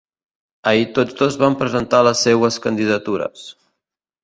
Ahir 0.71 0.87
tots 0.95 1.17
dos 1.19 1.37
van 1.43 1.59
presentar 1.61 2.01
les 2.09 2.25
seues 2.29 2.59
candidatures. 2.67 3.47